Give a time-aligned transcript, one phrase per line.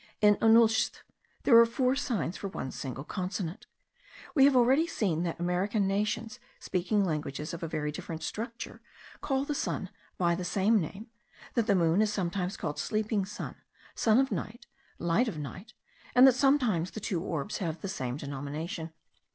[0.19, 1.01] In onulszth
[1.43, 3.67] there are four signs for one single consonant.
[4.33, 8.81] We have already seen that American nations, speaking languages of a very different structure,
[9.21, 11.11] call the sun by the same name;
[11.53, 13.57] that the moon is sometimes called sleeping sun,
[13.93, 14.65] sun of night,
[14.97, 15.75] light of night;
[16.15, 18.91] and that sometimes the two orbs have the same denomination.